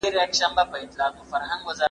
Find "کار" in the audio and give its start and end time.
1.49-1.61